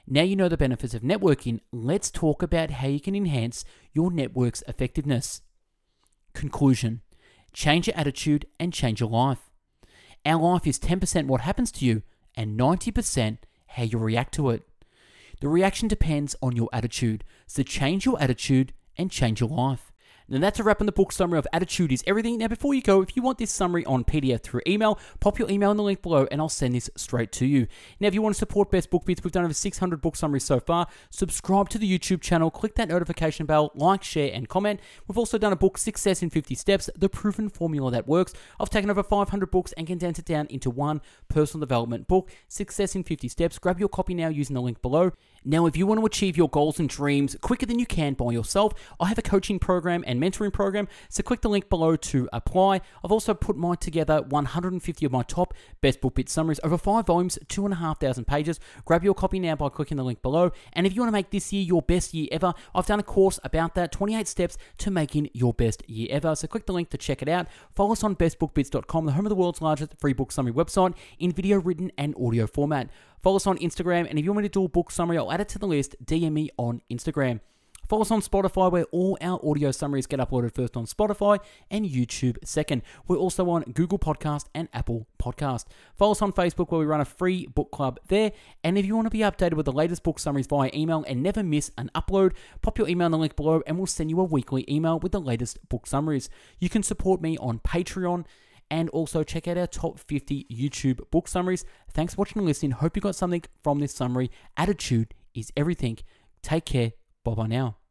Now 0.07 0.23
you 0.23 0.35
know 0.35 0.49
the 0.49 0.57
benefits 0.57 0.95
of 0.95 1.03
networking, 1.03 1.61
let's 1.73 2.11
talk 2.11 2.43
about 2.43 2.71
how 2.71 2.89
you 2.89 3.01
can 3.01 3.15
enhance 3.15 3.67
your 3.93 4.11
network's 4.11 4.65
effectiveness. 4.67 5.43
Conclusion 6.33 7.03
change 7.53 7.87
your 7.87 7.97
attitude, 7.97 8.47
and 8.59 8.73
change 8.73 9.01
your 9.01 9.11
life. 9.11 9.51
Our 10.25 10.41
life 10.41 10.67
is 10.67 10.79
10% 10.79 11.27
what 11.27 11.43
happens 11.43 11.71
to 11.73 11.85
you 11.85 12.03
and 12.35 12.59
90% 12.59 13.39
how 13.69 13.83
you 13.83 13.99
react 13.99 14.35
to 14.35 14.51
it. 14.51 14.63
The 15.41 15.49
reaction 15.49 15.89
depends 15.89 16.37
on 16.41 16.57
your 16.57 16.69
attitude, 16.73 17.25
so 17.47 17.63
change 17.63 18.07
your 18.07 18.21
attitude 18.23 18.73
and 18.97 19.11
change 19.11 19.41
your 19.41 19.51
life. 19.51 19.92
And 20.33 20.43
that's 20.43 20.59
a 20.59 20.63
wrap 20.63 20.81
on 20.81 20.87
the 20.87 20.93
book 20.93 21.13
summary 21.13 21.39
of 21.39 21.47
Attitude 21.53 21.93
is 21.93 22.03
Everything. 22.07 22.39
Now, 22.39 22.49
before 22.49 22.73
you 22.73 22.81
go, 22.81 23.03
if 23.03 23.15
you 23.15 23.23
want 23.23 23.37
this 23.37 23.51
summary 23.51 23.85
on 23.85 24.03
PDF 24.03 24.43
through 24.43 24.63
email, 24.67 24.99
pop 25.21 25.39
your 25.39 25.51
email 25.51 25.71
in 25.71 25.77
the 25.77 25.83
link 25.83 26.01
below 26.01 26.27
and 26.31 26.41
I'll 26.41 26.49
send 26.49 26.75
this 26.75 26.89
straight 26.97 27.33
to 27.33 27.45
you. 27.45 27.67
Now, 28.01 28.09
if 28.09 28.15
you 28.15 28.23
want 28.23 28.35
to 28.35 28.39
support 28.39 28.71
Best 28.71 28.89
Book 28.89 29.05
Bits, 29.05 29.23
we've 29.23 29.31
done 29.31 29.45
over 29.45 29.53
600 29.53 30.01
book 30.01 30.17
summaries 30.17 30.45
so 30.45 30.59
far. 30.59 30.87
Subscribe 31.11 31.69
to 31.69 31.79
the 31.79 31.99
YouTube 31.99 32.23
channel, 32.23 32.51
click 32.51 32.77
that 32.77 32.89
notification 32.89 33.45
bell, 33.45 33.73
like, 33.75 34.03
share, 34.03 34.31
and 34.33 34.49
comment. 34.49 34.81
We've 35.07 35.19
also 35.19 35.37
done 35.37 35.53
a 35.53 35.57
book, 35.57 35.77
Success 35.77 36.23
in 36.23 36.31
50 36.31 36.55
Steps, 36.55 36.89
the 36.97 37.11
proven 37.11 37.51
formula 37.51 37.91
that 37.91 38.09
works. 38.09 38.33
I've 38.59 38.71
taken 38.71 38.89
over 38.89 39.03
500 39.03 39.51
books 39.51 39.75
and 39.77 39.87
condensed 39.87 40.21
it 40.21 40.25
down 40.25 40.47
into 40.47 40.71
one 40.71 41.03
personal 41.29 41.61
development 41.61 42.09
book, 42.09 42.31
Success 42.49 42.95
in 42.95 43.05
50 43.05 43.29
Steps. 43.29 43.59
Grab 43.59 43.79
your 43.79 43.91
copy 43.91 44.15
now 44.15 44.29
using 44.29 44.55
the 44.55 44.63
link 44.63 44.81
below. 44.81 45.13
Now, 45.45 45.67
if 45.67 45.77
you 45.77 45.87
want 45.87 46.01
to 46.01 46.07
achieve 46.07 46.39
your 46.39 46.49
goals 46.49 46.79
and 46.79 46.89
dreams 46.89 47.37
quicker 47.43 47.67
than 47.67 47.79
you 47.79 47.87
can 47.87 48.15
by 48.15 48.31
yourself, 48.31 48.73
I 48.99 49.09
have 49.09 49.19
a 49.19 49.23
coaching 49.23 49.59
program 49.59 50.05
and 50.07 50.22
mentoring 50.23 50.53
program, 50.53 50.89
so 51.09 51.23
click 51.23 51.41
the 51.41 51.49
link 51.49 51.69
below 51.69 51.97
to 51.97 52.29
apply. 52.33 52.81
I've 53.05 53.13
also 53.13 53.35
put 53.35 53.57
mine 53.57 53.77
together 53.77 54.23
150 54.23 55.07
of 55.07 55.13
my 55.13 55.23
top 55.23 55.55
best 55.81 56.01
book 56.01 56.15
bit 56.15 56.29
summaries 56.29 56.61
over 56.63 56.79
five 56.79 57.07
volumes, 57.07 57.39
two 57.49 57.65
and 57.65 57.75
a 57.75 57.77
half 57.79 58.01
thousand 58.01 58.27
pages. 58.27 58.61
Grab 58.85 59.05
your 59.05 59.15
copy 59.15 59.39
now 59.39 59.57
by 59.57 59.69
clicking 59.69 59.97
the 59.97 60.05
link 60.05 60.23
below. 60.23 60.53
And 60.73 60.87
if 60.87 60.95
you 60.95 61.01
want 61.01 61.09
to 61.09 61.13
make 61.13 61.31
this 61.31 61.53
year 61.53 61.63
your 61.63 61.83
best 61.83 62.15
year 62.15 62.29
ever, 62.31 62.53
I've 62.75 62.87
done 62.87 63.01
a 63.01 63.05
course 63.05 63.39
about 63.45 63.75
that 63.75 63.93
28 63.93 64.29
steps 64.29 64.57
to 64.79 64.91
making 64.91 65.31
your 65.33 65.53
best 65.53 65.89
year 65.89 66.09
ever. 66.11 66.35
So 66.35 66.47
click 66.47 66.67
the 66.67 66.73
link 66.73 66.91
to 66.91 66.99
check 66.99 67.23
it 67.23 67.29
out. 67.29 67.47
Follow 67.75 67.93
us 67.93 68.05
on 68.05 68.17
bestbookbits.com, 68.17 69.07
the 69.07 69.13
home 69.13 69.27
of 69.27 69.31
the 69.31 69.37
world's 69.37 69.63
largest 69.63 69.95
free 69.99 70.13
book 70.13 70.33
summary 70.33 70.53
website 70.53 70.95
in 71.19 71.33
video, 71.33 71.61
written, 71.61 71.91
and 71.99 72.15
audio 72.17 72.47
format. 72.47 72.91
Follow 73.23 73.37
us 73.37 73.47
on 73.47 73.59
Instagram, 73.59 74.09
and 74.09 74.19
if 74.19 74.25
you 74.25 74.33
want 74.33 74.43
me 74.43 74.49
to 74.49 74.53
do 74.53 74.65
a 74.65 74.69
book 74.69 74.91
summary, 74.91 75.17
I'll 75.17 75.33
add 75.33 75.41
it 75.41 75.49
to 75.51 75.59
the 75.59 75.67
list. 75.67 75.95
DM 76.05 76.33
me 76.33 76.51
on 76.57 76.83
Instagram. 76.91 77.41
Follow 77.93 78.01
us 78.01 78.11
on 78.11 78.23
Spotify, 78.23 78.73
where 78.73 78.85
all 78.85 79.19
our 79.21 79.39
audio 79.47 79.71
summaries 79.71 80.07
get 80.07 80.19
uploaded 80.19 80.55
first 80.55 80.79
on 80.79 80.87
Spotify 80.87 81.39
and 81.71 81.85
YouTube 81.85 82.39
second. 82.43 82.81
We're 83.07 83.19
also 83.19 83.51
on 83.51 83.65
Google 83.65 83.99
Podcast 83.99 84.47
and 84.55 84.71
Apple 84.73 85.07
Podcast. 85.23 85.67
Follow 85.99 86.13
us 86.13 86.23
on 86.23 86.33
Facebook, 86.33 86.71
where 86.71 86.79
we 86.79 86.87
run 86.87 87.03
a 87.03 87.05
free 87.05 87.47
book 87.49 87.71
club 87.71 88.01
there. 88.09 88.33
And 88.65 88.79
if 88.79 88.87
you 88.87 88.97
want 88.97 89.05
to 89.05 89.11
be 89.11 89.19
updated 89.19 89.57
with 89.57 89.67
the 89.67 89.73
latest 89.73 90.05
book 90.05 90.19
summaries 90.19 90.47
via 90.47 90.71
email 90.73 91.05
and 91.07 91.23
never 91.23 91.43
miss 91.43 91.71
an 91.77 91.91
upload, 91.95 92.33
pop 92.63 92.79
your 92.79 92.89
email 92.89 93.05
in 93.05 93.13
the 93.13 93.19
link 93.19 93.37
below, 93.37 93.63
and 93.67 93.77
we'll 93.77 93.87
send 93.87 94.09
you 94.09 94.19
a 94.21 94.25
weekly 94.25 94.65
email 94.71 94.99
with 94.99 95.13
the 95.13 95.21
latest 95.21 95.59
book 95.69 95.87
summaries. 95.87 96.31
You 96.61 96.71
can 96.71 96.83
support 96.83 97.21
me 97.21 97.37
on 97.37 97.59
Patreon 97.59 98.25
and 98.71 98.89
also 98.89 99.23
check 99.23 99.47
out 99.47 99.59
our 99.59 99.67
top 99.67 99.99
50 99.99 100.47
YouTube 100.51 101.11
book 101.11 101.29
summaries. 101.29 101.67
Thanks 101.93 102.15
for 102.15 102.21
watching 102.21 102.39
and 102.39 102.47
listening. 102.47 102.71
Hope 102.71 102.97
you 102.97 103.03
got 103.03 103.17
something 103.17 103.43
from 103.63 103.81
this 103.81 103.93
summary. 103.93 104.31
Attitude 104.57 105.13
is 105.35 105.53
everything. 105.59 105.99
Take 106.41 106.65
care. 106.65 106.93
Bye 107.23 107.35
bye 107.35 107.47
now. 107.49 107.82